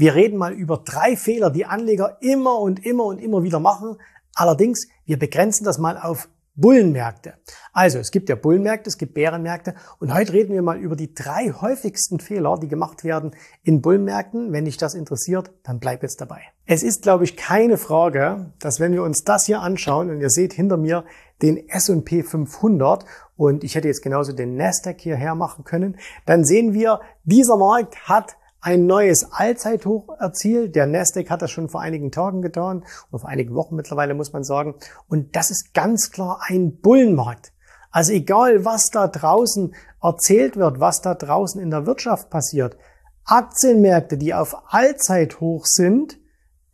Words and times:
Wir 0.00 0.14
reden 0.14 0.38
mal 0.38 0.54
über 0.54 0.78
drei 0.78 1.14
Fehler, 1.14 1.50
die 1.50 1.66
Anleger 1.66 2.16
immer 2.22 2.58
und 2.58 2.86
immer 2.86 3.04
und 3.04 3.18
immer 3.18 3.42
wieder 3.42 3.60
machen. 3.60 3.98
Allerdings, 4.34 4.88
wir 5.04 5.18
begrenzen 5.18 5.64
das 5.64 5.76
mal 5.76 5.98
auf 5.98 6.30
Bullenmärkte. 6.54 7.34
Also, 7.74 7.98
es 7.98 8.10
gibt 8.10 8.30
ja 8.30 8.34
Bullenmärkte, 8.34 8.88
es 8.88 8.96
gibt 8.96 9.12
Bärenmärkte 9.12 9.74
und 9.98 10.14
heute 10.14 10.32
reden 10.32 10.54
wir 10.54 10.62
mal 10.62 10.78
über 10.78 10.96
die 10.96 11.12
drei 11.12 11.52
häufigsten 11.52 12.18
Fehler, 12.18 12.56
die 12.58 12.68
gemacht 12.68 13.04
werden 13.04 13.32
in 13.62 13.82
Bullenmärkten. 13.82 14.54
Wenn 14.54 14.64
dich 14.64 14.78
das 14.78 14.94
interessiert, 14.94 15.50
dann 15.64 15.80
bleib 15.80 16.02
jetzt 16.02 16.18
dabei. 16.22 16.40
Es 16.64 16.82
ist, 16.82 17.02
glaube 17.02 17.24
ich, 17.24 17.36
keine 17.36 17.76
Frage, 17.76 18.54
dass 18.58 18.80
wenn 18.80 18.94
wir 18.94 19.02
uns 19.02 19.24
das 19.24 19.44
hier 19.44 19.60
anschauen 19.60 20.08
und 20.08 20.22
ihr 20.22 20.30
seht 20.30 20.54
hinter 20.54 20.78
mir 20.78 21.04
den 21.42 21.68
S&P 21.68 22.22
500 22.22 23.04
und 23.36 23.64
ich 23.64 23.74
hätte 23.74 23.88
jetzt 23.88 24.00
genauso 24.00 24.32
den 24.32 24.56
Nasdaq 24.56 24.98
hierher 24.98 25.34
machen 25.34 25.64
können, 25.64 25.98
dann 26.24 26.46
sehen 26.46 26.72
wir, 26.72 27.00
dieser 27.26 27.58
Markt 27.58 28.08
hat 28.08 28.38
ein 28.60 28.86
neues 28.86 29.32
Allzeithoch 29.32 30.08
erzielt. 30.18 30.76
Der 30.76 30.86
Nasdaq 30.86 31.30
hat 31.30 31.42
das 31.42 31.50
schon 31.50 31.68
vor 31.68 31.80
einigen 31.80 32.10
Tagen 32.10 32.42
getan 32.42 32.84
oder 33.10 33.20
vor 33.20 33.30
einigen 33.30 33.54
Wochen 33.54 33.76
mittlerweile 33.76 34.14
muss 34.14 34.32
man 34.32 34.44
sagen. 34.44 34.74
Und 35.08 35.34
das 35.36 35.50
ist 35.50 35.72
ganz 35.74 36.10
klar 36.10 36.40
ein 36.46 36.80
Bullenmarkt. 36.80 37.52
Also 37.90 38.12
egal, 38.12 38.64
was 38.64 38.90
da 38.90 39.08
draußen 39.08 39.74
erzählt 40.02 40.56
wird, 40.56 40.78
was 40.78 41.02
da 41.02 41.14
draußen 41.14 41.60
in 41.60 41.70
der 41.70 41.86
Wirtschaft 41.86 42.30
passiert, 42.30 42.76
Aktienmärkte, 43.24 44.16
die 44.16 44.34
auf 44.34 44.56
Allzeithoch 44.72 45.66
sind, 45.66 46.18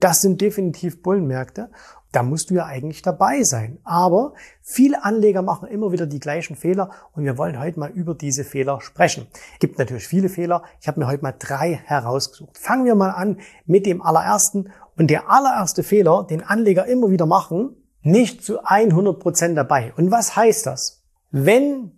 das 0.00 0.20
sind 0.20 0.40
definitiv 0.40 1.02
Bullenmärkte 1.02 1.70
da 2.16 2.22
musst 2.22 2.48
du 2.48 2.54
ja 2.54 2.64
eigentlich 2.64 3.02
dabei 3.02 3.42
sein. 3.42 3.78
Aber 3.84 4.32
viele 4.62 5.04
Anleger 5.04 5.42
machen 5.42 5.68
immer 5.68 5.92
wieder 5.92 6.06
die 6.06 6.18
gleichen 6.18 6.56
Fehler 6.56 6.88
und 7.12 7.24
wir 7.24 7.36
wollen 7.36 7.60
heute 7.60 7.78
mal 7.78 7.90
über 7.90 8.14
diese 8.14 8.42
Fehler 8.42 8.80
sprechen. 8.80 9.26
Es 9.52 9.58
gibt 9.58 9.78
natürlich 9.78 10.08
viele 10.08 10.30
Fehler. 10.30 10.62
Ich 10.80 10.88
habe 10.88 10.98
mir 10.98 11.08
heute 11.08 11.22
mal 11.22 11.34
drei 11.38 11.74
herausgesucht. 11.84 12.56
Fangen 12.56 12.86
wir 12.86 12.94
mal 12.94 13.10
an 13.10 13.38
mit 13.66 13.84
dem 13.84 14.00
allerersten. 14.00 14.70
Und 14.96 15.10
der 15.10 15.30
allererste 15.30 15.82
Fehler, 15.82 16.24
den 16.24 16.42
Anleger 16.42 16.86
immer 16.86 17.10
wieder 17.10 17.26
machen, 17.26 17.76
nicht 18.00 18.42
zu 18.42 18.64
100 18.64 19.20
Prozent 19.20 19.58
dabei. 19.58 19.92
Und 19.98 20.10
was 20.10 20.36
heißt 20.36 20.64
das? 20.64 21.04
Wenn 21.32 21.92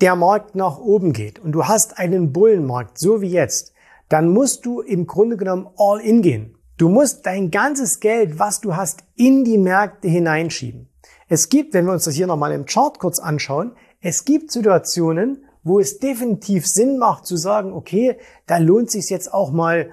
der 0.00 0.14
Markt 0.14 0.54
nach 0.54 0.78
oben 0.78 1.12
geht 1.12 1.40
und 1.40 1.50
du 1.50 1.64
hast 1.64 1.98
einen 1.98 2.32
Bullenmarkt, 2.32 3.00
so 3.00 3.20
wie 3.20 3.30
jetzt, 3.30 3.72
dann 4.08 4.28
musst 4.28 4.64
du 4.64 4.80
im 4.80 5.08
Grunde 5.08 5.36
genommen 5.36 5.66
all 5.76 6.00
in 6.00 6.22
gehen. 6.22 6.55
Du 6.78 6.90
musst 6.90 7.24
dein 7.24 7.50
ganzes 7.50 8.00
Geld, 8.00 8.38
was 8.38 8.60
du 8.60 8.76
hast, 8.76 9.04
in 9.14 9.44
die 9.44 9.56
Märkte 9.56 10.08
hineinschieben. 10.08 10.90
Es 11.26 11.48
gibt, 11.48 11.72
wenn 11.72 11.86
wir 11.86 11.92
uns 11.92 12.04
das 12.04 12.14
hier 12.14 12.26
nochmal 12.26 12.52
im 12.52 12.66
Chart 12.66 12.98
kurz 12.98 13.18
anschauen, 13.18 13.72
es 14.02 14.26
gibt 14.26 14.52
Situationen, 14.52 15.44
wo 15.64 15.80
es 15.80 15.98
definitiv 15.98 16.66
Sinn 16.66 16.98
macht 16.98 17.24
zu 17.24 17.36
sagen, 17.36 17.72
okay, 17.72 18.18
da 18.46 18.58
lohnt 18.58 18.90
sich 18.90 19.08
jetzt 19.08 19.32
auch 19.32 19.52
mal 19.52 19.90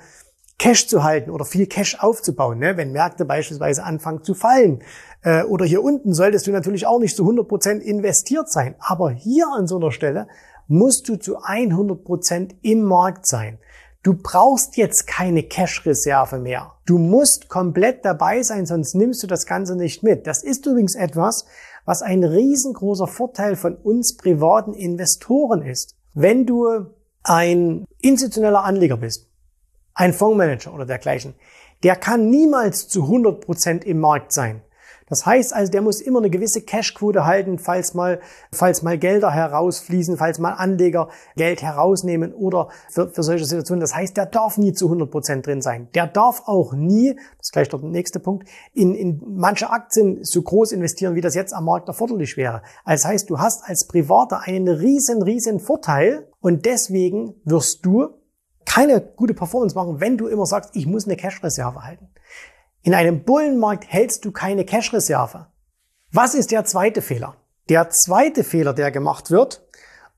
Cash 0.59 0.87
zu 0.87 1.03
halten 1.03 1.31
oder 1.31 1.45
viel 1.45 1.67
Cash 1.67 1.97
aufzubauen, 1.99 2.59
ne? 2.59 2.75
wenn 2.75 2.91
Märkte 2.91 3.23
beispielsweise 3.23 3.83
anfangen 3.83 4.23
zu 4.23 4.35
fallen. 4.35 4.83
Äh, 5.23 5.43
oder 5.43 5.65
hier 5.65 5.81
unten 5.81 6.13
solltest 6.13 6.47
du 6.47 6.51
natürlich 6.51 6.85
auch 6.85 6.99
nicht 6.99 7.15
zu 7.15 7.23
100 7.23 7.47
Prozent 7.47 7.83
investiert 7.83 8.51
sein. 8.51 8.75
Aber 8.79 9.09
hier 9.09 9.47
an 9.47 9.67
so 9.67 9.77
einer 9.77 9.91
Stelle 9.91 10.27
musst 10.67 11.07
du 11.07 11.15
zu 11.15 11.41
100 11.41 12.03
Prozent 12.03 12.55
im 12.61 12.83
Markt 12.83 13.25
sein. 13.25 13.57
Du 14.03 14.13
brauchst 14.13 14.75
jetzt 14.75 15.07
keine 15.07 15.43
Cash-Reserve 15.43 16.37
mehr. 16.37 16.73
Du 16.85 16.97
musst 16.97 17.47
komplett 17.47 18.03
dabei 18.03 18.43
sein, 18.43 18.65
sonst 18.65 18.95
nimmst 18.95 19.23
du 19.23 19.27
das 19.27 19.45
Ganze 19.45 19.77
nicht 19.77 20.03
mit. 20.03 20.27
Das 20.27 20.43
ist 20.43 20.65
übrigens 20.65 20.95
etwas, 20.95 21.45
was 21.85 22.01
ein 22.01 22.25
riesengroßer 22.25 23.07
Vorteil 23.07 23.55
von 23.55 23.77
uns 23.77 24.17
privaten 24.17 24.73
Investoren 24.73 25.61
ist. 25.61 25.95
Wenn 26.13 26.45
du 26.45 26.85
ein 27.23 27.85
institutioneller 28.01 28.65
Anleger 28.65 28.97
bist, 28.97 29.29
ein 29.93 30.11
Fondsmanager 30.11 30.73
oder 30.73 30.85
dergleichen, 30.85 31.33
der 31.83 31.95
kann 31.95 32.29
niemals 32.29 32.89
zu 32.89 33.03
100 33.03 33.39
Prozent 33.39 33.85
im 33.85 33.99
Markt 33.99 34.33
sein. 34.33 34.61
Das 35.13 35.27
heißt 35.27 35.53
also, 35.53 35.71
der 35.71 35.83
muss 35.83 36.01
immer 36.01 36.17
eine 36.17 36.31
gewisse 36.31 36.63
Cashquote 36.63 37.23
halten, 37.23 37.59
falls 37.59 37.93
mal, 37.93 38.19
falls 38.51 38.81
mal 38.81 38.97
Gelder 38.97 39.29
herausfließen, 39.29 40.17
falls 40.17 40.39
mal 40.39 40.53
Anleger 40.53 41.09
Geld 41.35 41.61
herausnehmen 41.61 42.33
oder 42.33 42.69
für, 42.89 43.09
für 43.09 43.21
solche 43.21 43.45
Situationen. 43.45 43.79
Das 43.79 43.93
heißt, 43.93 44.17
der 44.17 44.25
darf 44.25 44.57
nie 44.57 44.73
zu 44.73 44.87
100 44.87 45.11
Prozent 45.11 45.45
drin 45.45 45.61
sein. 45.61 45.87
Der 45.93 46.07
darf 46.07 46.41
auch 46.47 46.73
nie, 46.73 47.13
das 47.37 47.49
ist 47.49 47.53
gleich 47.53 47.69
der 47.69 47.79
nächste 47.81 48.19
Punkt, 48.19 48.49
in, 48.73 48.95
in 48.95 49.21
manche 49.23 49.69
Aktien 49.69 50.23
so 50.23 50.41
groß 50.41 50.71
investieren, 50.71 51.13
wie 51.13 51.21
das 51.21 51.35
jetzt 51.35 51.53
am 51.53 51.65
Markt 51.65 51.89
erforderlich 51.89 52.35
wäre. 52.35 52.63
Also 52.83 53.03
das 53.03 53.11
heißt, 53.11 53.29
du 53.29 53.37
hast 53.37 53.69
als 53.69 53.85
Privater 53.85 54.41
einen 54.47 54.67
riesen, 54.67 55.21
riesen 55.21 55.59
Vorteil 55.59 56.27
und 56.41 56.65
deswegen 56.65 57.35
wirst 57.43 57.85
du 57.85 58.15
keine 58.65 58.99
gute 58.99 59.35
Performance 59.35 59.75
machen, 59.75 59.99
wenn 59.99 60.17
du 60.17 60.25
immer 60.25 60.47
sagst, 60.47 60.71
ich 60.73 60.87
muss 60.87 61.05
eine 61.05 61.17
Cash-Reserve 61.17 61.83
halten. 61.83 62.09
In 62.85 62.93
einem 62.93 63.23
Bullenmarkt 63.23 63.85
hältst 63.87 64.25
du 64.25 64.33
keine 64.33 64.65
Cash-Reserve. 64.65 65.47
Was 66.11 66.35
ist 66.35 66.51
der 66.51 66.65
zweite 66.65 67.01
Fehler? 67.01 67.37
Der 67.69 67.89
zweite 67.89 68.43
Fehler, 68.43 68.73
der 68.73 68.91
gemacht 68.91 69.31
wird, 69.31 69.65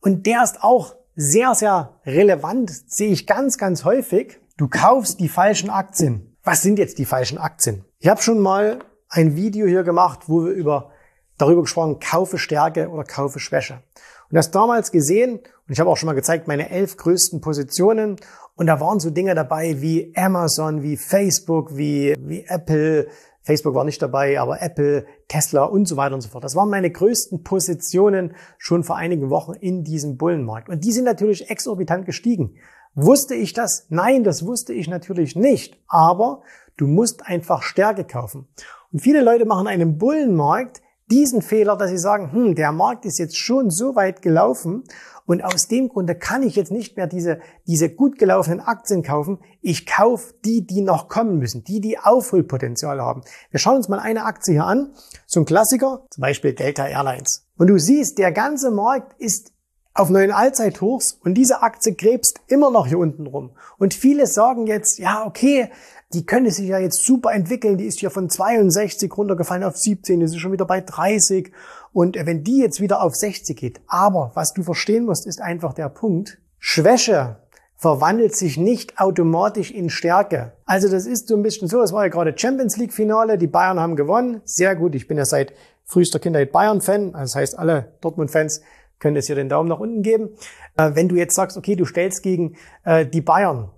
und 0.01 0.25
der 0.25 0.43
ist 0.43 0.63
auch 0.63 0.95
sehr, 1.15 1.53
sehr 1.53 1.99
relevant, 2.07 2.71
sehe 2.91 3.11
ich 3.11 3.27
ganz, 3.27 3.59
ganz 3.59 3.85
häufig. 3.85 4.39
Du 4.57 4.67
kaufst 4.67 5.19
die 5.19 5.29
falschen 5.29 5.69
Aktien. 5.69 6.35
Was 6.43 6.63
sind 6.63 6.79
jetzt 6.79 6.97
die 6.97 7.05
falschen 7.05 7.37
Aktien? 7.37 7.85
Ich 7.99 8.07
habe 8.07 8.23
schon 8.23 8.39
mal 8.39 8.79
ein 9.09 9.35
Video 9.35 9.67
hier 9.67 9.83
gemacht, 9.83 10.21
wo 10.25 10.45
wir 10.45 10.51
über 10.51 10.91
darüber 11.37 11.61
gesprochen, 11.61 11.99
kaufe 11.99 12.39
Stärke 12.39 12.89
oder 12.89 13.03
kaufe 13.03 13.39
Schwäche. 13.39 13.83
Und 14.29 14.35
das 14.35 14.51
damals 14.51 14.91
gesehen, 14.91 15.39
und 15.67 15.71
ich 15.73 15.79
habe 15.79 15.89
auch 15.89 15.97
schon 15.97 16.07
mal 16.07 16.13
gezeigt, 16.13 16.47
meine 16.47 16.69
elf 16.69 16.97
größten 16.97 17.41
Positionen. 17.41 18.17
Und 18.55 18.67
da 18.67 18.79
waren 18.79 18.99
so 18.99 19.09
Dinge 19.09 19.35
dabei 19.35 19.81
wie 19.81 20.13
Amazon, 20.15 20.83
wie 20.83 20.97
Facebook, 20.97 21.75
wie, 21.75 22.15
wie 22.19 22.45
Apple. 22.47 23.07
Facebook 23.41 23.75
war 23.75 23.83
nicht 23.83 24.01
dabei, 24.01 24.39
aber 24.39 24.61
Apple, 24.61 25.05
Tesla 25.27 25.63
und 25.65 25.87
so 25.87 25.97
weiter 25.97 26.15
und 26.15 26.21
so 26.21 26.29
fort. 26.29 26.43
Das 26.43 26.55
waren 26.55 26.69
meine 26.69 26.89
größten 26.89 27.43
Positionen 27.43 28.35
schon 28.57 28.83
vor 28.83 28.95
einigen 28.95 29.29
Wochen 29.29 29.53
in 29.53 29.83
diesem 29.83 30.17
Bullenmarkt. 30.17 30.69
Und 30.69 30.83
die 30.83 30.91
sind 30.91 31.05
natürlich 31.05 31.49
exorbitant 31.49 32.05
gestiegen. 32.05 32.55
Wusste 32.95 33.35
ich 33.35 33.53
das? 33.53 33.87
Nein, 33.89 34.23
das 34.23 34.45
wusste 34.45 34.73
ich 34.73 34.87
natürlich 34.87 35.35
nicht. 35.35 35.77
Aber 35.87 36.41
du 36.77 36.87
musst 36.87 37.25
einfach 37.25 37.61
Stärke 37.61 38.03
kaufen. 38.03 38.47
Und 38.91 38.99
viele 38.99 39.21
Leute 39.21 39.45
machen 39.45 39.67
einen 39.67 39.97
Bullenmarkt 39.97 40.81
diesen 41.11 41.41
Fehler, 41.41 41.75
dass 41.77 41.89
sie 41.89 41.97
sagen, 41.97 42.31
hm, 42.31 42.55
der 42.55 42.71
Markt 42.71 43.05
ist 43.05 43.19
jetzt 43.19 43.37
schon 43.37 43.69
so 43.69 43.95
weit 43.95 44.21
gelaufen 44.21 44.83
und 45.25 45.43
aus 45.43 45.67
dem 45.67 45.89
Grunde 45.89 46.15
kann 46.15 46.43
ich 46.43 46.55
jetzt 46.55 46.71
nicht 46.71 46.97
mehr 46.97 47.07
diese, 47.07 47.39
diese 47.65 47.89
gut 47.89 48.17
gelaufenen 48.19 48.59
Aktien 48.59 49.01
kaufen. 49.01 49.39
Ich 49.61 49.85
kaufe 49.85 50.33
die, 50.45 50.65
die 50.65 50.81
noch 50.81 51.07
kommen 51.07 51.39
müssen, 51.39 51.63
die, 51.63 51.81
die 51.81 51.97
Aufholpotenzial 51.97 53.01
haben. 53.01 53.21
Wir 53.49 53.59
schauen 53.59 53.77
uns 53.77 53.89
mal 53.89 53.99
eine 53.99 54.25
Aktie 54.25 54.53
hier 54.53 54.65
an, 54.65 54.93
so 55.25 55.39
ein 55.39 55.45
Klassiker, 55.45 56.05
zum 56.11 56.21
Beispiel 56.21 56.53
Delta 56.53 56.87
Airlines. 56.87 57.47
Und 57.57 57.67
du 57.67 57.79
siehst, 57.79 58.19
der 58.19 58.31
ganze 58.31 58.69
Markt 58.69 59.19
ist 59.19 59.51
auf 59.95 60.09
neuen 60.09 60.31
Allzeithochs 60.31 61.17
und 61.23 61.33
diese 61.35 61.63
Aktie 61.63 61.95
krebst 61.95 62.41
immer 62.47 62.69
noch 62.69 62.85
hier 62.85 62.99
unten 62.99 63.25
rum. 63.25 63.51
Und 63.77 63.93
viele 63.93 64.27
sagen 64.27 64.67
jetzt, 64.67 64.99
ja, 64.99 65.25
okay, 65.25 65.69
die 66.13 66.25
könnte 66.25 66.51
sich 66.51 66.67
ja 66.67 66.79
jetzt 66.79 67.03
super 67.03 67.31
entwickeln. 67.31 67.77
Die 67.77 67.85
ist 67.85 68.01
ja 68.01 68.09
von 68.09 68.29
62 68.29 69.11
runtergefallen 69.17 69.63
auf 69.63 69.77
17, 69.77 70.21
ist 70.21 70.37
schon 70.37 70.51
wieder 70.51 70.65
bei 70.65 70.81
30. 70.81 71.51
Und 71.93 72.17
wenn 72.17 72.43
die 72.43 72.59
jetzt 72.59 72.81
wieder 72.81 73.01
auf 73.01 73.15
60 73.15 73.57
geht, 73.57 73.81
aber 73.87 74.31
was 74.35 74.53
du 74.53 74.63
verstehen 74.63 75.05
musst, 75.05 75.25
ist 75.25 75.41
einfach 75.41 75.73
der 75.73 75.89
Punkt, 75.89 76.39
Schwäche 76.59 77.37
verwandelt 77.77 78.35
sich 78.35 78.57
nicht 78.57 78.99
automatisch 78.99 79.71
in 79.71 79.89
Stärke. 79.89 80.53
Also 80.65 80.89
das 80.89 81.05
ist 81.05 81.27
so 81.27 81.35
ein 81.35 81.43
bisschen 81.43 81.67
so, 81.67 81.81
es 81.81 81.93
war 81.93 82.03
ja 82.03 82.09
gerade 82.09 82.33
Champions 82.37 82.77
League 82.77 82.93
Finale, 82.93 83.37
die 83.37 83.47
Bayern 83.47 83.79
haben 83.79 83.95
gewonnen, 83.95 84.41
sehr 84.45 84.75
gut, 84.75 84.95
ich 84.95 85.07
bin 85.07 85.17
ja 85.17 85.25
seit 85.25 85.53
frühester 85.83 86.19
Kindheit 86.19 86.51
Bayern-Fan, 86.51 87.11
das 87.11 87.35
heißt 87.35 87.59
alle 87.59 87.93
Dortmund-Fans 88.01 88.61
können 88.99 89.15
es 89.15 89.27
hier 89.27 89.35
den 89.35 89.49
Daumen 89.49 89.69
nach 89.69 89.79
unten 89.79 90.01
geben. 90.01 90.29
Äh, 90.77 90.91
wenn 90.93 91.07
du 91.07 91.15
jetzt 91.15 91.35
sagst, 91.35 91.57
okay, 91.57 91.75
du 91.75 91.85
stellst 91.85 92.23
gegen 92.23 92.55
äh, 92.83 93.05
die 93.05 93.21
Bayern, 93.21 93.71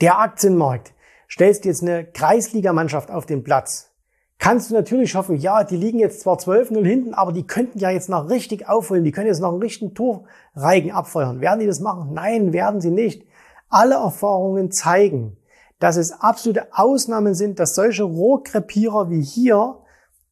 der 0.00 0.18
Aktienmarkt, 0.18 0.94
stellst 1.30 1.64
jetzt 1.64 1.82
eine 1.82 2.04
Kreisligamannschaft 2.04 3.10
auf 3.10 3.26
den 3.26 3.44
Platz, 3.44 3.90
kannst 4.38 4.70
du 4.70 4.74
natürlich 4.74 5.14
hoffen, 5.14 5.36
ja, 5.36 5.62
die 5.62 5.76
liegen 5.76 6.00
jetzt 6.00 6.20
zwar 6.20 6.36
12-0 6.36 6.84
hinten, 6.84 7.14
aber 7.14 7.32
die 7.32 7.46
könnten 7.46 7.78
ja 7.78 7.90
jetzt 7.90 8.08
noch 8.08 8.28
richtig 8.28 8.68
aufholen, 8.68 9.04
die 9.04 9.12
können 9.12 9.28
jetzt 9.28 9.40
noch 9.40 9.52
einen 9.52 9.62
richtigen 9.62 9.94
Torreigen 9.94 10.90
abfeuern. 10.90 11.40
Werden 11.40 11.60
die 11.60 11.66
das 11.66 11.80
machen? 11.80 12.12
Nein, 12.12 12.52
werden 12.52 12.80
sie 12.80 12.90
nicht. 12.90 13.24
Alle 13.68 13.94
Erfahrungen 13.94 14.72
zeigen, 14.72 15.36
dass 15.78 15.96
es 15.96 16.12
absolute 16.12 16.68
Ausnahmen 16.72 17.34
sind, 17.34 17.58
dass 17.58 17.74
solche 17.74 18.02
Rohrkrepierer 18.02 19.10
wie 19.10 19.22
hier, 19.22 19.78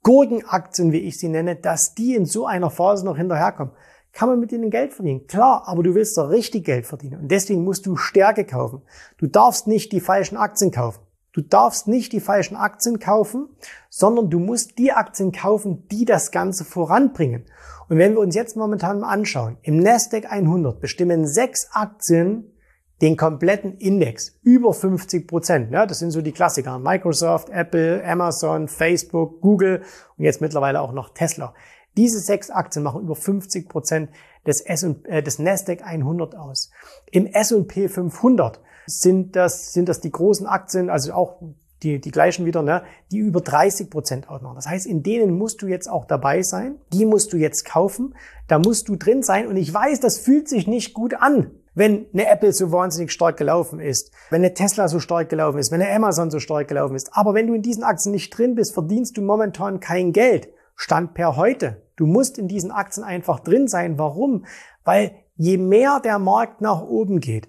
Gurkenaktien, 0.02 0.92
wie 0.92 1.00
ich 1.00 1.18
sie 1.18 1.28
nenne, 1.28 1.56
dass 1.56 1.94
die 1.94 2.14
in 2.14 2.24
so 2.24 2.46
einer 2.46 2.70
Phase 2.70 3.04
noch 3.04 3.16
hinterherkommen. 3.16 3.74
Kann 4.12 4.28
man 4.28 4.40
mit 4.40 4.52
ihnen 4.52 4.70
Geld 4.70 4.92
verdienen? 4.92 5.26
Klar, 5.26 5.64
aber 5.66 5.82
du 5.82 5.94
willst 5.94 6.16
doch 6.16 6.30
richtig 6.30 6.64
Geld 6.64 6.86
verdienen. 6.86 7.20
Und 7.22 7.30
deswegen 7.30 7.64
musst 7.64 7.86
du 7.86 7.96
Stärke 7.96 8.44
kaufen. 8.44 8.82
Du 9.18 9.26
darfst 9.26 9.66
nicht 9.66 9.92
die 9.92 10.00
falschen 10.00 10.36
Aktien 10.36 10.70
kaufen. 10.70 11.00
Du 11.32 11.42
darfst 11.42 11.86
nicht 11.86 12.12
die 12.12 12.20
falschen 12.20 12.56
Aktien 12.56 12.98
kaufen, 12.98 13.48
sondern 13.88 14.30
du 14.30 14.40
musst 14.40 14.78
die 14.78 14.90
Aktien 14.90 15.30
kaufen, 15.30 15.86
die 15.88 16.04
das 16.04 16.32
Ganze 16.32 16.64
voranbringen. 16.64 17.44
Und 17.88 17.98
wenn 17.98 18.14
wir 18.14 18.20
uns 18.20 18.34
jetzt 18.34 18.56
momentan 18.56 19.00
mal 19.00 19.10
anschauen, 19.10 19.56
im 19.62 19.78
Nasdaq 19.78 20.30
100 20.30 20.80
bestimmen 20.80 21.26
sechs 21.26 21.68
Aktien 21.72 22.52
den 23.00 23.16
kompletten 23.16 23.78
Index, 23.78 24.38
über 24.42 24.74
50 24.74 25.26
Prozent. 25.26 25.72
Ja, 25.72 25.86
das 25.86 26.00
sind 26.00 26.10
so 26.10 26.20
die 26.20 26.32
Klassiker. 26.32 26.78
Microsoft, 26.78 27.48
Apple, 27.48 28.04
Amazon, 28.04 28.68
Facebook, 28.68 29.40
Google 29.40 29.82
und 30.18 30.24
jetzt 30.24 30.40
mittlerweile 30.40 30.80
auch 30.80 30.92
noch 30.92 31.14
Tesla. 31.14 31.54
Diese 31.96 32.20
sechs 32.20 32.50
Aktien 32.50 32.84
machen 32.84 33.02
über 33.02 33.16
50 33.16 33.68
Prozent 33.68 34.10
des, 34.46 34.60
äh, 34.62 35.22
des 35.22 35.38
Nasdaq 35.38 35.82
100 35.82 36.36
aus. 36.36 36.70
Im 37.10 37.26
S&P 37.26 37.88
500 37.88 38.60
sind 38.86 39.36
das, 39.36 39.72
sind 39.72 39.88
das 39.88 40.00
die 40.00 40.10
großen 40.10 40.46
Aktien, 40.46 40.90
also 40.90 41.12
auch 41.12 41.42
die, 41.82 42.00
die 42.00 42.10
gleichen 42.10 42.44
wieder, 42.44 42.62
ne, 42.62 42.82
die 43.10 43.18
über 43.18 43.40
30 43.40 43.90
Prozent 43.90 44.28
ausmachen. 44.28 44.56
Das 44.56 44.66
heißt, 44.66 44.86
in 44.86 45.02
denen 45.02 45.36
musst 45.36 45.62
du 45.62 45.66
jetzt 45.66 45.88
auch 45.88 46.04
dabei 46.04 46.42
sein. 46.42 46.76
Die 46.92 47.06
musst 47.06 47.32
du 47.32 47.36
jetzt 47.36 47.64
kaufen. 47.64 48.14
Da 48.48 48.58
musst 48.58 48.88
du 48.88 48.96
drin 48.96 49.22
sein. 49.22 49.46
Und 49.46 49.56
ich 49.56 49.72
weiß, 49.72 50.00
das 50.00 50.18
fühlt 50.18 50.48
sich 50.48 50.66
nicht 50.66 50.92
gut 50.92 51.14
an, 51.14 51.50
wenn 51.74 52.06
eine 52.12 52.26
Apple 52.26 52.52
so 52.52 52.72
wahnsinnig 52.72 53.12
stark 53.12 53.36
gelaufen 53.36 53.80
ist, 53.80 54.12
wenn 54.28 54.42
eine 54.42 54.54
Tesla 54.54 54.88
so 54.88 55.00
stark 55.00 55.28
gelaufen 55.28 55.58
ist, 55.58 55.70
wenn 55.70 55.80
eine 55.80 55.94
Amazon 55.94 56.30
so 56.30 56.38
stark 56.38 56.68
gelaufen 56.68 56.96
ist. 56.96 57.16
Aber 57.16 57.34
wenn 57.34 57.46
du 57.46 57.54
in 57.54 57.62
diesen 57.62 57.84
Aktien 57.84 58.12
nicht 58.12 58.36
drin 58.36 58.54
bist, 58.54 58.74
verdienst 58.74 59.16
du 59.16 59.22
momentan 59.22 59.80
kein 59.80 60.12
Geld. 60.12 60.48
Stand 60.80 61.14
per 61.14 61.36
heute. 61.36 61.82
Du 61.96 62.06
musst 62.06 62.38
in 62.38 62.48
diesen 62.48 62.70
Aktien 62.70 63.04
einfach 63.04 63.40
drin 63.40 63.68
sein. 63.68 63.98
Warum? 63.98 64.46
Weil 64.84 65.12
je 65.36 65.58
mehr 65.58 66.00
der 66.02 66.18
Markt 66.18 66.60
nach 66.60 66.82
oben 66.82 67.20
geht, 67.20 67.48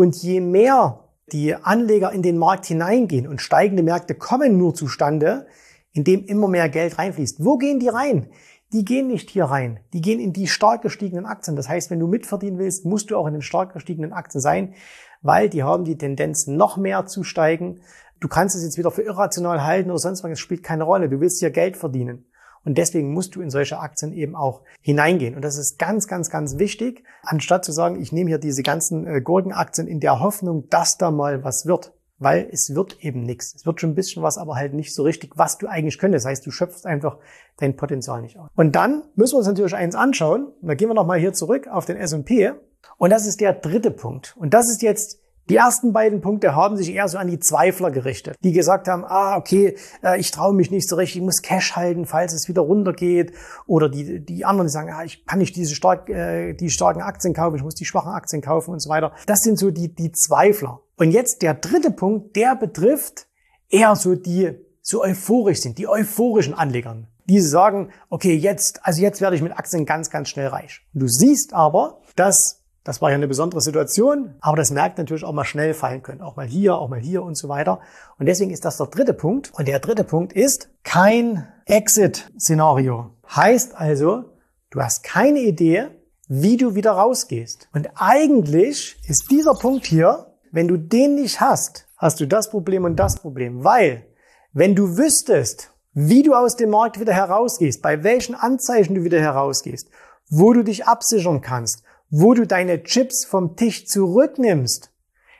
und 0.00 0.16
je 0.22 0.40
mehr 0.40 1.04
die 1.30 1.54
Anleger 1.54 2.10
in 2.10 2.22
den 2.22 2.38
Markt 2.38 2.64
hineingehen 2.64 3.28
und 3.28 3.42
steigende 3.42 3.82
Märkte 3.82 4.14
kommen 4.14 4.56
nur 4.56 4.74
zustande, 4.74 5.46
indem 5.92 6.24
immer 6.24 6.48
mehr 6.48 6.70
Geld 6.70 6.96
reinfließt. 6.96 7.44
Wo 7.44 7.58
gehen 7.58 7.80
die 7.80 7.88
rein? 7.88 8.28
Die 8.72 8.82
gehen 8.82 9.08
nicht 9.08 9.28
hier 9.28 9.44
rein. 9.44 9.80
Die 9.92 10.00
gehen 10.00 10.18
in 10.18 10.32
die 10.32 10.46
stark 10.46 10.80
gestiegenen 10.80 11.26
Aktien. 11.26 11.54
Das 11.54 11.68
heißt, 11.68 11.90
wenn 11.90 12.00
du 12.00 12.06
mitverdienen 12.06 12.58
willst, 12.58 12.86
musst 12.86 13.10
du 13.10 13.18
auch 13.18 13.26
in 13.26 13.34
den 13.34 13.42
stark 13.42 13.74
gestiegenen 13.74 14.14
Aktien 14.14 14.40
sein, 14.40 14.72
weil 15.20 15.50
die 15.50 15.64
haben 15.64 15.84
die 15.84 15.98
Tendenz 15.98 16.46
noch 16.46 16.78
mehr 16.78 17.04
zu 17.04 17.22
steigen. 17.22 17.82
Du 18.20 18.28
kannst 18.28 18.56
es 18.56 18.64
jetzt 18.64 18.78
wieder 18.78 18.90
für 18.90 19.02
irrational 19.02 19.64
halten 19.64 19.90
oder 19.90 19.98
sonst 19.98 20.24
was, 20.24 20.30
es 20.30 20.40
spielt 20.40 20.62
keine 20.62 20.84
Rolle. 20.84 21.10
Du 21.10 21.20
willst 21.20 21.40
hier 21.40 21.50
Geld 21.50 21.76
verdienen. 21.76 22.24
Und 22.64 22.76
deswegen 22.76 23.12
musst 23.12 23.34
du 23.34 23.40
in 23.40 23.50
solche 23.50 23.78
Aktien 23.78 24.12
eben 24.12 24.36
auch 24.36 24.62
hineingehen. 24.82 25.34
Und 25.34 25.42
das 25.42 25.56
ist 25.56 25.78
ganz, 25.78 26.06
ganz, 26.06 26.30
ganz 26.30 26.58
wichtig, 26.58 27.04
anstatt 27.22 27.64
zu 27.64 27.72
sagen, 27.72 28.00
ich 28.00 28.12
nehme 28.12 28.28
hier 28.28 28.38
diese 28.38 28.62
ganzen 28.62 29.06
äh, 29.06 29.20
Gurkenaktien 29.20 29.86
in 29.86 30.00
der 30.00 30.20
Hoffnung, 30.20 30.68
dass 30.68 30.98
da 30.98 31.10
mal 31.10 31.42
was 31.42 31.66
wird. 31.66 31.92
Weil 32.22 32.50
es 32.52 32.74
wird 32.74 33.02
eben 33.02 33.22
nichts. 33.22 33.54
Es 33.54 33.64
wird 33.64 33.80
schon 33.80 33.92
ein 33.92 33.94
bisschen 33.94 34.22
was, 34.22 34.36
aber 34.36 34.54
halt 34.54 34.74
nicht 34.74 34.94
so 34.94 35.04
richtig, 35.04 35.32
was 35.36 35.56
du 35.56 35.66
eigentlich 35.66 35.98
könntest. 35.98 36.26
Das 36.26 36.30
heißt, 36.30 36.46
du 36.46 36.50
schöpfst 36.50 36.84
einfach 36.84 37.16
dein 37.56 37.76
Potenzial 37.76 38.20
nicht 38.20 38.38
aus. 38.38 38.50
Und 38.56 38.76
dann 38.76 39.04
müssen 39.14 39.34
wir 39.34 39.38
uns 39.38 39.46
natürlich 39.46 39.74
eins 39.74 39.94
anschauen. 39.94 40.48
Und 40.60 40.68
da 40.68 40.74
gehen 40.74 40.90
wir 40.90 40.94
nochmal 40.94 41.18
hier 41.18 41.32
zurück 41.32 41.66
auf 41.66 41.86
den 41.86 41.96
S&P. 41.96 42.52
Und 42.98 43.08
das 43.08 43.26
ist 43.26 43.40
der 43.40 43.54
dritte 43.54 43.90
Punkt. 43.90 44.36
Und 44.38 44.52
das 44.52 44.68
ist 44.68 44.82
jetzt 44.82 45.19
die 45.50 45.56
ersten 45.56 45.92
beiden 45.92 46.20
Punkte 46.20 46.54
haben 46.54 46.76
sich 46.76 46.92
eher 46.92 47.08
so 47.08 47.18
an 47.18 47.26
die 47.26 47.40
Zweifler 47.40 47.90
gerichtet, 47.90 48.36
die 48.42 48.52
gesagt 48.52 48.88
haben, 48.88 49.04
ah, 49.04 49.36
okay, 49.36 49.76
äh, 50.02 50.18
ich 50.20 50.30
traue 50.30 50.54
mich 50.54 50.70
nicht 50.70 50.88
so 50.88 50.96
richtig, 50.96 51.16
ich 51.16 51.22
muss 51.22 51.42
Cash 51.42 51.76
halten, 51.76 52.06
falls 52.06 52.32
es 52.32 52.48
wieder 52.48 52.62
runtergeht. 52.62 53.32
Oder 53.66 53.88
die, 53.88 54.24
die 54.24 54.44
anderen, 54.44 54.68
die 54.68 54.72
sagen, 54.72 54.90
ah, 54.92 55.04
ich 55.04 55.26
kann 55.26 55.40
nicht 55.40 55.56
diese 55.56 55.74
stark, 55.74 56.08
äh, 56.08 56.54
die 56.54 56.70
starken 56.70 57.02
Aktien 57.02 57.34
kaufen, 57.34 57.56
ich 57.56 57.62
muss 57.62 57.74
die 57.74 57.84
schwachen 57.84 58.12
Aktien 58.12 58.42
kaufen 58.42 58.70
und 58.70 58.80
so 58.80 58.88
weiter. 58.88 59.12
Das 59.26 59.40
sind 59.40 59.58
so 59.58 59.70
die, 59.70 59.94
die 59.94 60.12
Zweifler. 60.12 60.80
Und 60.96 61.10
jetzt 61.10 61.42
der 61.42 61.54
dritte 61.54 61.90
Punkt, 61.90 62.36
der 62.36 62.54
betrifft 62.54 63.26
eher 63.68 63.96
so 63.96 64.14
die 64.14 64.54
so 64.82 65.02
euphorisch 65.02 65.60
sind, 65.60 65.78
die 65.78 65.88
euphorischen 65.88 66.54
Anlegern. 66.54 67.08
Die 67.26 67.40
sagen, 67.40 67.90
okay, 68.08 68.34
jetzt, 68.34 68.84
also 68.84 69.02
jetzt 69.02 69.20
werde 69.20 69.36
ich 69.36 69.42
mit 69.42 69.52
Aktien 69.52 69.86
ganz, 69.86 70.10
ganz 70.10 70.28
schnell 70.28 70.48
reich. 70.48 70.80
Du 70.94 71.06
siehst 71.06 71.54
aber, 71.54 72.00
dass 72.16 72.59
das 72.84 73.02
war 73.02 73.10
ja 73.10 73.16
eine 73.16 73.28
besondere 73.28 73.60
Situation, 73.60 74.34
aber 74.40 74.56
das 74.56 74.70
merkt 74.70 74.96
natürlich 74.96 75.24
auch 75.24 75.32
mal 75.32 75.44
schnell 75.44 75.74
fallen 75.74 76.02
können. 76.02 76.22
Auch 76.22 76.36
mal 76.36 76.46
hier, 76.46 76.76
auch 76.76 76.88
mal 76.88 76.98
hier 76.98 77.22
und 77.22 77.36
so 77.36 77.48
weiter. 77.48 77.80
Und 78.18 78.26
deswegen 78.26 78.50
ist 78.50 78.64
das 78.64 78.78
der 78.78 78.86
dritte 78.86 79.12
Punkt. 79.12 79.52
Und 79.54 79.68
der 79.68 79.80
dritte 79.80 80.04
Punkt 80.04 80.32
ist 80.32 80.70
kein 80.82 81.46
Exit-Szenario. 81.66 83.10
Heißt 83.34 83.76
also, 83.76 84.24
du 84.70 84.80
hast 84.80 85.02
keine 85.02 85.40
Idee, 85.40 85.88
wie 86.26 86.56
du 86.56 86.74
wieder 86.74 86.92
rausgehst. 86.92 87.68
Und 87.74 87.90
eigentlich 87.96 88.96
ist 89.06 89.30
dieser 89.30 89.54
Punkt 89.54 89.84
hier, 89.84 90.26
wenn 90.50 90.68
du 90.68 90.76
den 90.76 91.16
nicht 91.16 91.40
hast, 91.40 91.86
hast 91.96 92.18
du 92.20 92.26
das 92.26 92.50
Problem 92.50 92.84
und 92.84 92.96
das 92.96 93.16
Problem. 93.16 93.62
Weil, 93.62 94.06
wenn 94.52 94.74
du 94.74 94.96
wüsstest, 94.96 95.72
wie 95.92 96.22
du 96.22 96.34
aus 96.34 96.56
dem 96.56 96.70
Markt 96.70 96.98
wieder 96.98 97.12
herausgehst, 97.12 97.82
bei 97.82 98.04
welchen 98.04 98.34
Anzeichen 98.34 98.94
du 98.94 99.04
wieder 99.04 99.20
herausgehst, 99.20 99.90
wo 100.28 100.52
du 100.52 100.62
dich 100.62 100.86
absichern 100.86 101.40
kannst, 101.40 101.82
wo 102.10 102.34
du 102.34 102.46
deine 102.46 102.82
Chips 102.82 103.24
vom 103.24 103.56
Tisch 103.56 103.86
zurücknimmst, 103.86 104.92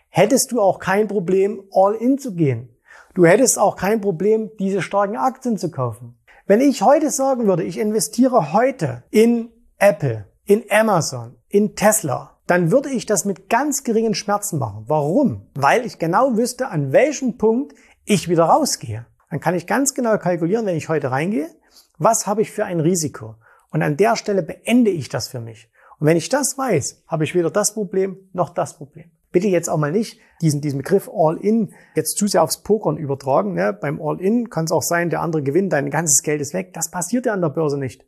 hättest 0.09 0.53
du 0.53 0.61
auch 0.61 0.79
kein 0.79 1.09
Problem, 1.09 1.65
all 1.73 1.95
in 1.95 2.19
zu 2.19 2.35
gehen. 2.35 2.77
Du 3.15 3.27
hättest 3.27 3.59
auch 3.59 3.77
kein 3.77 4.01
Problem, 4.01 4.51
diese 4.59 4.81
starken 4.81 5.17
Aktien 5.17 5.59
zu 5.59 5.71
kaufen. 5.71 6.17
Wenn 6.47 6.61
ich 6.61 6.83
heute 6.83 7.11
sagen 7.11 7.47
würde, 7.47 7.65
ich 7.65 7.79
investiere 7.79 8.53
heute 8.53 9.03
in 9.11 9.51
Apple, 9.79 10.27
in 10.45 10.65
Amazon, 10.71 11.37
in 11.49 11.75
Tesla, 11.75 12.39
dann 12.47 12.73
würde 12.73 12.91
ich 12.91 13.07
das 13.07 13.25
mit 13.25 13.49
ganz 13.49 13.85
geringen 13.85 14.15
Schmerzen 14.15 14.59
machen. 14.59 14.85
Warum? 14.87 15.47
Weil 15.55 15.87
ich 15.87 15.99
genau 15.99 16.37
wüsste, 16.37 16.69
an 16.69 16.93
welchem 16.93 17.37
Punkt 17.37 17.75
ich 18.05 18.29
wieder 18.29 18.45
rausgehe. 18.45 19.07
Dann 19.31 19.41
kann 19.41 19.55
ich 19.55 19.67
ganz 19.67 19.95
genau 19.95 20.19
kalkulieren, 20.19 20.67
wenn 20.67 20.77
ich 20.77 20.89
heute 20.89 21.11
reingehe, 21.11 21.49
was 21.99 22.27
habe 22.27 22.43
ich 22.43 22.51
für 22.51 22.65
ein 22.65 22.81
Risiko. 22.81 23.37
Und 23.71 23.83
an 23.83 23.97
der 23.97 24.17
Stelle 24.17 24.43
beende 24.43 24.91
ich 24.91 25.09
das 25.09 25.29
für 25.29 25.41
mich. 25.41 25.71
Und 26.01 26.07
wenn 26.07 26.17
ich 26.17 26.31
das 26.31 26.57
weiß, 26.57 27.05
habe 27.07 27.25
ich 27.25 27.35
weder 27.35 27.51
das 27.51 27.75
Problem 27.75 28.17
noch 28.33 28.51
das 28.51 28.77
Problem. 28.77 29.11
Bitte 29.33 29.47
jetzt 29.47 29.69
auch 29.69 29.77
mal 29.77 29.93
nicht 29.93 30.19
diesen, 30.41 30.61
diesen 30.61 30.79
Begriff 30.79 31.09
All-In 31.15 31.73
jetzt 31.95 32.17
zu 32.17 32.27
sehr 32.27 32.43
aufs 32.43 32.63
Pokern 32.63 32.97
übertragen. 32.97 33.53
Ne? 33.53 33.77
Beim 33.79 34.01
All-In 34.03 34.51
kann 34.51 34.65
es 34.65 34.73
auch 34.73 34.83
sein, 34.83 35.11
der 35.11 35.21
andere 35.21 35.43
gewinnt, 35.43 35.73
dein 35.73 35.91
ganzes 35.91 36.23
Geld 36.23 36.41
ist 36.41 36.55
weg. 36.55 36.73
Das 36.73 36.91
passiert 36.91 37.27
ja 37.27 37.35
an 37.35 37.43
der 37.43 37.51
Börse 37.51 37.79
nicht. 37.79 38.05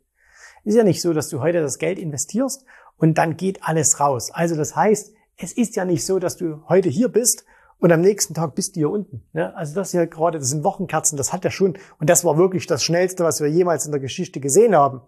Ist 0.65 0.75
ja 0.75 0.83
nicht 0.83 1.01
so, 1.01 1.13
dass 1.13 1.29
du 1.29 1.39
heute 1.39 1.61
das 1.61 1.77
Geld 1.77 1.99
investierst 1.99 2.65
und 2.97 3.17
dann 3.17 3.37
geht 3.37 3.63
alles 3.63 3.99
raus. 3.99 4.31
Also 4.33 4.55
das 4.55 4.75
heißt, 4.75 5.13
es 5.37 5.53
ist 5.53 5.75
ja 5.75 5.85
nicht 5.85 6.05
so, 6.05 6.19
dass 6.19 6.35
du 6.35 6.63
heute 6.67 6.89
hier 6.89 7.09
bist 7.09 7.45
und 7.79 7.91
am 7.91 8.01
nächsten 8.01 8.33
Tag 8.33 8.55
bist 8.55 8.75
du 8.75 8.79
hier 8.79 8.89
unten. 8.89 9.23
Ne? 9.33 9.55
Also 9.55 9.75
das 9.75 9.91
hier 9.91 10.07
gerade, 10.07 10.39
das 10.39 10.49
sind 10.49 10.63
Wochenkerzen, 10.63 11.17
das 11.17 11.31
hat 11.31 11.43
ja 11.43 11.51
schon, 11.51 11.77
und 11.99 12.09
das 12.09 12.25
war 12.25 12.37
wirklich 12.37 12.65
das 12.65 12.83
Schnellste, 12.83 13.23
was 13.23 13.39
wir 13.39 13.49
jemals 13.49 13.85
in 13.85 13.91
der 13.91 14.01
Geschichte 14.01 14.39
gesehen 14.39 14.75
haben. 14.75 15.01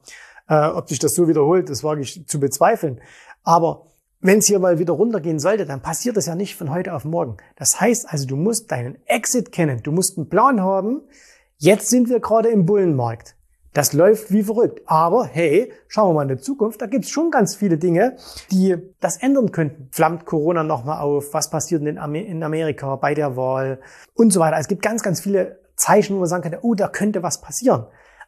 Äh, 0.48 0.68
ob 0.68 0.90
sich 0.90 1.00
das 1.00 1.16
so 1.16 1.28
wiederholt, 1.28 1.70
das 1.70 1.84
wage 1.84 2.02
ich 2.02 2.28
zu 2.28 2.40
bezweifeln. 2.40 3.02
Aber 3.44 3.88
wenn 4.22 4.40
es 4.40 4.48
hier 4.48 4.60
mal 4.60 4.80
wieder 4.80 4.94
runtergehen 4.94 5.40
sollte, 5.40 5.66
dann 5.66 5.82
passiert 5.82 6.18
das 6.18 6.26
ja 6.26 6.36
nicht 6.36 6.56
von 6.56 6.72
heute 6.72 6.94
auf 6.94 7.06
morgen. 7.06 7.38
Das 7.56 7.80
heißt 7.80 8.08
also, 8.10 8.26
du 8.26 8.36
musst 8.36 8.72
deinen 8.72 8.98
Exit 9.06 9.52
kennen, 9.52 9.82
du 9.84 9.92
musst 9.92 10.18
einen 10.18 10.30
Plan 10.30 10.62
haben. 10.62 11.02
Jetzt 11.58 11.90
sind 11.90 12.10
wir 12.10 12.20
gerade 12.20 12.50
im 12.50 12.66
Bullenmarkt. 12.66 13.36
Das 13.76 13.92
läuft 13.92 14.32
wie 14.32 14.42
verrückt. 14.42 14.82
Aber 14.86 15.26
hey, 15.26 15.72
schauen 15.90 16.10
wir 16.10 16.14
mal 16.14 16.30
in 16.30 16.38
die 16.38 16.42
Zukunft. 16.42 16.82
Da 16.82 16.86
gibt's 16.86 17.10
schon 17.10 17.30
ganz 17.30 17.56
viele 17.56 17.78
Dinge, 17.78 18.16
die 18.50 18.78
das 19.02 19.18
ändern 19.18 19.52
könnten. 19.52 19.90
Flammt 19.92 20.26
Corona 20.26 20.64
nochmal 20.64 21.02
auf? 21.02 21.34
Was 21.34 21.50
passiert 21.50 21.84
in, 21.84 21.98
Amerika 21.98 22.96
bei 22.96 23.14
der 23.14 23.36
Wahl? 23.36 23.82
Und 24.14 24.32
so 24.32 24.40
weiter. 24.40 24.58
Es 24.58 24.70
gibt 24.70 24.82
ganz, 24.82 25.04
ganz 25.04 25.20
viele 25.20 25.60
Zeichen, 25.76 26.16
wo 26.16 26.20
man 26.20 26.30
sagen 26.30 26.44
kann, 26.44 26.58
oh, 26.62 26.74
da 26.74 26.88
könnte 26.88 27.22
was 27.22 27.42
passieren. 27.42 27.86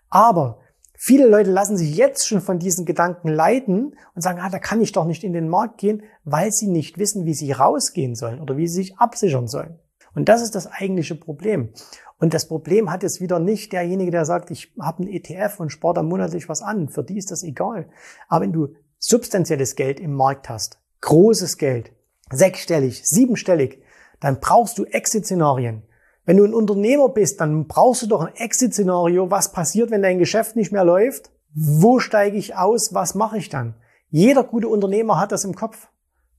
Aber 0.09 0.59
Viele 0.99 1.27
Leute 1.27 1.51
lassen 1.51 1.77
sich 1.77 1.95
jetzt 1.95 2.27
schon 2.27 2.41
von 2.41 2.57
diesen 2.57 2.83
Gedanken 2.83 3.27
leiten 3.27 3.95
und 4.15 4.21
sagen, 4.21 4.39
ah, 4.41 4.49
da 4.49 4.57
kann 4.57 4.81
ich 4.81 4.93
doch 4.93 5.05
nicht 5.05 5.23
in 5.23 5.31
den 5.31 5.47
Markt 5.47 5.77
gehen, 5.77 6.01
weil 6.23 6.51
sie 6.51 6.67
nicht 6.67 6.97
wissen, 6.97 7.23
wie 7.25 7.35
sie 7.35 7.51
rausgehen 7.51 8.15
sollen 8.15 8.41
oder 8.41 8.57
wie 8.57 8.67
sie 8.67 8.81
sich 8.81 8.97
absichern 8.97 9.47
sollen. 9.47 9.79
Und 10.15 10.27
das 10.27 10.41
ist 10.41 10.55
das 10.55 10.65
eigentliche 10.65 11.13
Problem. 11.13 11.69
Und 12.17 12.33
das 12.33 12.47
Problem 12.47 12.91
hat 12.91 13.03
jetzt 13.03 13.21
wieder 13.21 13.37
nicht 13.37 13.73
derjenige, 13.73 14.09
der 14.09 14.25
sagt, 14.25 14.49
ich 14.49 14.73
habe 14.81 15.03
einen 15.03 15.13
ETF 15.13 15.59
und 15.59 15.69
spare 15.69 15.93
da 15.93 16.03
monatlich 16.03 16.49
was 16.49 16.63
an. 16.63 16.89
Für 16.89 17.03
die 17.03 17.19
ist 17.19 17.29
das 17.29 17.43
egal. 17.43 17.89
Aber 18.27 18.41
wenn 18.41 18.53
du 18.53 18.69
substanzielles 18.97 19.75
Geld 19.75 19.99
im 19.99 20.13
Markt 20.13 20.49
hast, 20.49 20.79
großes 21.01 21.59
Geld, 21.59 21.91
sechsstellig, 22.31 23.07
siebenstellig, 23.07 23.83
dann 24.19 24.39
brauchst 24.39 24.79
du 24.79 24.85
Exit-Szenarien. 24.85 25.83
Wenn 26.27 26.35
du 26.35 26.43
ein 26.43 26.53
Unternehmer 26.53 27.07
bist, 27.07 27.39
dann 27.39 27.67
brauchst 27.67 28.01
du 28.01 28.07
doch 28.07 28.19
ein 28.19 28.35
Exit-Szenario. 28.35 29.31
Was 29.31 29.53
passiert, 29.53 29.91
wenn 29.91 30.01
dein 30.01 30.19
Geschäft 30.19 30.57
nicht 30.57 30.73
mehr 30.73 30.83
läuft? 30.83 31.31
Wo 31.55 32.01
steige 32.01 32.35
ich 32.35 32.53
aus? 32.57 32.93
Was 32.93 33.15
mache 33.15 33.37
ich 33.37 33.47
dann? 33.47 33.75
Jeder 34.09 34.43
gute 34.43 34.67
Unternehmer 34.67 35.21
hat 35.21 35.31
das 35.31 35.45
im 35.45 35.55
Kopf. 35.55 35.87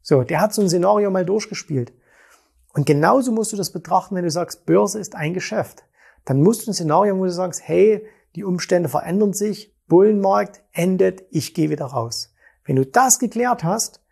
So, 0.02 0.24
der 0.24 0.42
hat 0.42 0.52
so 0.52 0.60
ein 0.60 0.68
Szenario 0.68 1.10
mal 1.10 1.24
durchgespielt. 1.24 1.94
Und 2.74 2.84
genauso 2.84 3.32
musst 3.32 3.54
du 3.54 3.56
das 3.56 3.72
betrachten, 3.72 4.14
wenn 4.14 4.24
du 4.24 4.30
sagst, 4.30 4.66
Börse 4.66 4.98
ist 4.98 5.14
ein 5.14 5.32
Geschäft. 5.32 5.84
Dann 6.26 6.42
musst 6.42 6.66
du 6.66 6.70
ein 6.70 6.74
Szenario, 6.74 7.16
wo 7.16 7.24
du 7.24 7.32
sagst, 7.32 7.62
hey, 7.64 8.06
die 8.36 8.44
Umstände 8.44 8.90
verändern 8.90 9.32
sich, 9.32 9.74
Bullenmarkt 9.88 10.60
endet, 10.72 11.22
ich 11.30 11.54
gehe 11.54 11.70
wieder 11.70 11.86
raus. 11.86 12.34
Wenn 12.66 12.76
du 12.76 12.84
das 12.84 13.18
geklärt 13.18 13.64
hast, 13.64 14.02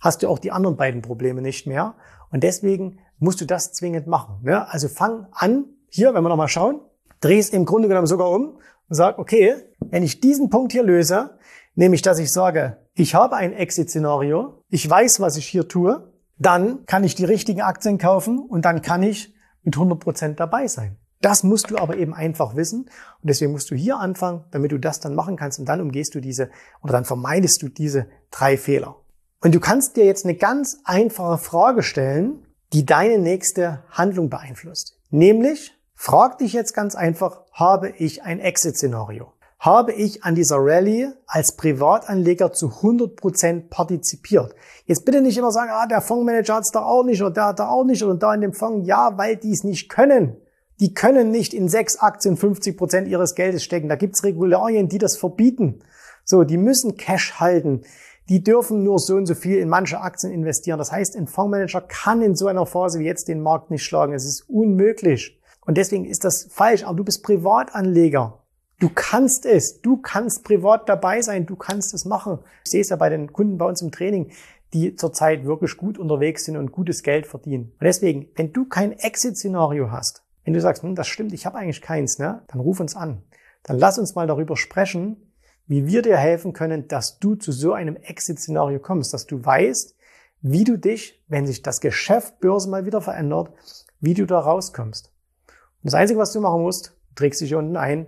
hast 0.00 0.22
du 0.22 0.28
auch 0.28 0.38
die 0.38 0.52
anderen 0.52 0.76
beiden 0.76 1.02
Probleme 1.02 1.42
nicht 1.42 1.66
mehr. 1.66 1.94
Und 2.30 2.42
deswegen 2.42 2.98
musst 3.18 3.40
du 3.40 3.44
das 3.44 3.72
zwingend 3.72 4.06
machen. 4.06 4.40
Ne? 4.42 4.68
Also 4.70 4.88
fang 4.88 5.26
an, 5.32 5.64
hier, 5.88 6.14
wenn 6.14 6.22
wir 6.22 6.28
nochmal 6.28 6.48
schauen, 6.48 6.80
drehst 7.20 7.54
im 7.54 7.64
Grunde 7.64 7.88
genommen 7.88 8.06
sogar 8.06 8.30
um 8.30 8.58
und 8.88 8.94
sag, 8.94 9.18
okay, 9.18 9.54
wenn 9.80 10.02
ich 10.02 10.20
diesen 10.20 10.50
Punkt 10.50 10.72
hier 10.72 10.82
löse, 10.82 11.38
nämlich 11.74 12.02
dass 12.02 12.18
ich 12.18 12.32
sage, 12.32 12.78
ich 12.94 13.14
habe 13.14 13.36
ein 13.36 13.52
Exit-Szenario, 13.52 14.62
ich 14.68 14.88
weiß, 14.88 15.20
was 15.20 15.36
ich 15.36 15.46
hier 15.46 15.68
tue, 15.68 16.12
dann 16.38 16.84
kann 16.86 17.04
ich 17.04 17.14
die 17.14 17.24
richtigen 17.24 17.62
Aktien 17.62 17.98
kaufen 17.98 18.38
und 18.38 18.64
dann 18.64 18.82
kann 18.82 19.02
ich 19.02 19.34
mit 19.62 19.74
100 19.74 19.98
Prozent 19.98 20.40
dabei 20.40 20.68
sein. 20.68 20.96
Das 21.20 21.42
musst 21.42 21.70
du 21.70 21.78
aber 21.78 21.96
eben 21.96 22.14
einfach 22.14 22.54
wissen 22.54 22.82
und 22.82 23.24
deswegen 23.24 23.50
musst 23.50 23.70
du 23.72 23.74
hier 23.74 23.98
anfangen, 23.98 24.44
damit 24.52 24.70
du 24.70 24.78
das 24.78 25.00
dann 25.00 25.16
machen 25.16 25.36
kannst 25.36 25.58
und 25.58 25.68
dann 25.68 25.80
umgehst 25.80 26.14
du 26.14 26.20
diese 26.20 26.50
oder 26.80 26.92
dann 26.92 27.04
vermeidest 27.04 27.60
du 27.62 27.68
diese 27.68 28.06
drei 28.30 28.56
Fehler. 28.56 28.96
Und 29.40 29.54
du 29.54 29.60
kannst 29.60 29.96
dir 29.96 30.04
jetzt 30.04 30.24
eine 30.24 30.34
ganz 30.34 30.78
einfache 30.84 31.38
Frage 31.38 31.84
stellen, 31.84 32.44
die 32.72 32.84
deine 32.84 33.18
nächste 33.18 33.84
Handlung 33.88 34.30
beeinflusst. 34.30 34.98
Nämlich, 35.10 35.78
frag 35.94 36.38
dich 36.38 36.52
jetzt 36.52 36.74
ganz 36.74 36.96
einfach, 36.96 37.42
habe 37.52 37.90
ich 37.90 38.24
ein 38.24 38.40
Exit-Szenario? 38.40 39.32
Habe 39.60 39.92
ich 39.92 40.24
an 40.24 40.34
dieser 40.34 40.56
Rallye 40.58 41.12
als 41.26 41.56
Privatanleger 41.56 42.52
zu 42.52 42.66
100 42.68 43.14
Prozent 43.14 43.70
partizipiert? 43.70 44.56
Jetzt 44.86 45.04
bitte 45.04 45.20
nicht 45.20 45.38
immer 45.38 45.52
sagen, 45.52 45.70
ah, 45.72 45.86
der 45.86 46.00
Fondsmanager 46.00 46.56
hat 46.56 46.64
es 46.64 46.72
da 46.72 46.82
auch 46.82 47.04
nicht 47.04 47.22
oder 47.22 47.30
der 47.30 47.44
hat 47.46 47.60
da 47.60 47.68
auch 47.68 47.84
nicht 47.84 48.02
oder 48.02 48.16
da 48.16 48.34
in 48.34 48.40
dem 48.40 48.52
Fonds. 48.52 48.88
Ja, 48.88 49.16
weil 49.18 49.36
die 49.36 49.52
es 49.52 49.62
nicht 49.62 49.88
können. 49.88 50.36
Die 50.80 50.94
können 50.94 51.30
nicht 51.30 51.54
in 51.54 51.68
sechs 51.68 51.96
Aktien 51.98 52.36
50 52.36 52.76
Prozent 52.76 53.08
ihres 53.08 53.36
Geldes 53.36 53.62
stecken. 53.62 53.88
Da 53.88 53.96
gibt's 53.96 54.24
Regularien, 54.24 54.88
die 54.88 54.98
das 54.98 55.16
verbieten. 55.16 55.80
So, 56.24 56.44
die 56.44 56.58
müssen 56.58 56.96
Cash 56.96 57.40
halten 57.40 57.82
die 58.28 58.42
dürfen 58.42 58.82
nur 58.82 58.98
so 58.98 59.16
und 59.16 59.26
so 59.26 59.34
viel 59.34 59.58
in 59.58 59.68
manche 59.68 60.00
Aktien 60.00 60.32
investieren. 60.32 60.78
Das 60.78 60.92
heißt, 60.92 61.16
ein 61.16 61.26
Fondsmanager 61.26 61.80
kann 61.80 62.20
in 62.20 62.34
so 62.34 62.46
einer 62.46 62.66
Phase 62.66 62.98
wie 62.98 63.06
jetzt 63.06 63.28
den 63.28 63.40
Markt 63.40 63.70
nicht 63.70 63.84
schlagen. 63.84 64.12
Es 64.12 64.24
ist 64.24 64.48
unmöglich. 64.48 65.40
Und 65.64 65.78
deswegen 65.78 66.04
ist 66.04 66.24
das 66.24 66.48
falsch. 66.50 66.84
Aber 66.84 66.96
du 66.96 67.04
bist 67.04 67.22
Privatanleger. 67.22 68.42
Du 68.80 68.90
kannst 68.94 69.46
es. 69.46 69.80
Du 69.80 69.96
kannst 69.96 70.44
privat 70.44 70.88
dabei 70.88 71.22
sein. 71.22 71.46
Du 71.46 71.56
kannst 71.56 71.94
es 71.94 72.04
machen. 72.04 72.38
Ich 72.64 72.70
sehe 72.70 72.80
es 72.80 72.90
ja 72.90 72.96
bei 72.96 73.08
den 73.08 73.32
Kunden 73.32 73.58
bei 73.58 73.66
uns 73.66 73.82
im 73.82 73.90
Training, 73.90 74.30
die 74.72 74.94
zurzeit 74.94 75.44
wirklich 75.44 75.76
gut 75.76 75.98
unterwegs 75.98 76.44
sind 76.44 76.56
und 76.56 76.70
gutes 76.70 77.02
Geld 77.02 77.26
verdienen. 77.26 77.72
Und 77.72 77.84
deswegen, 77.84 78.28
wenn 78.36 78.52
du 78.52 78.66
kein 78.68 78.92
Exit-Szenario 78.92 79.90
hast, 79.90 80.22
wenn 80.44 80.52
du 80.52 80.60
sagst, 80.60 80.82
hm, 80.82 80.94
das 80.94 81.08
stimmt, 81.08 81.32
ich 81.32 81.46
habe 81.46 81.58
eigentlich 81.58 81.82
keins, 81.82 82.18
ne, 82.18 82.42
dann 82.48 82.60
ruf 82.60 82.80
uns 82.80 82.94
an. 82.94 83.22
Dann 83.64 83.78
lass 83.78 83.98
uns 83.98 84.14
mal 84.14 84.26
darüber 84.26 84.56
sprechen, 84.56 85.27
wie 85.68 85.86
wir 85.86 86.02
dir 86.02 86.16
helfen 86.16 86.52
können, 86.52 86.88
dass 86.88 87.18
du 87.18 87.34
zu 87.36 87.52
so 87.52 87.72
einem 87.74 87.96
Exit-Szenario 87.96 88.80
kommst, 88.80 89.14
dass 89.14 89.26
du 89.26 89.44
weißt, 89.44 89.94
wie 90.40 90.64
du 90.64 90.78
dich, 90.78 91.22
wenn 91.28 91.46
sich 91.46 91.62
das 91.62 91.80
Geschäft 91.80 92.40
Börse 92.40 92.68
mal 92.68 92.86
wieder 92.86 93.00
verändert, 93.00 93.52
wie 94.00 94.14
du 94.14 94.26
da 94.26 94.40
rauskommst. 94.40 95.12
Und 95.46 95.84
das 95.84 95.94
Einzige, 95.94 96.18
was 96.18 96.32
du 96.32 96.40
machen 96.40 96.62
musst, 96.62 96.94
trägst 97.14 97.40
dich 97.40 97.48
hier 97.48 97.58
unten 97.58 97.76
ein, 97.76 98.06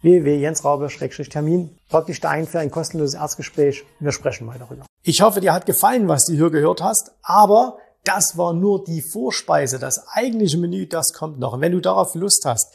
www.jensraube-termin, 0.00 1.76
trag 1.88 2.06
dich 2.06 2.20
da 2.20 2.30
ein 2.30 2.46
für 2.46 2.58
ein 2.58 2.70
kostenloses 2.70 3.14
Erstgespräch 3.14 3.84
wir 4.00 4.12
sprechen 4.12 4.46
mal 4.46 4.58
darüber. 4.58 4.84
Ich 5.02 5.22
hoffe, 5.22 5.40
dir 5.40 5.52
hat 5.52 5.66
gefallen, 5.66 6.08
was 6.08 6.26
du 6.26 6.32
hier 6.32 6.50
gehört 6.50 6.82
hast, 6.82 7.12
aber 7.22 7.78
das 8.04 8.36
war 8.36 8.52
nur 8.52 8.82
die 8.82 9.00
Vorspeise. 9.00 9.78
Das 9.78 10.08
eigentliche 10.08 10.58
Menü, 10.58 10.86
das 10.86 11.12
kommt 11.12 11.38
noch. 11.38 11.52
Und 11.52 11.60
wenn 11.60 11.72
du 11.72 11.80
darauf 11.80 12.14
Lust 12.14 12.44
hast, 12.44 12.74